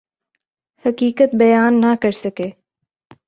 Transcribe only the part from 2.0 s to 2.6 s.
کر سکے۔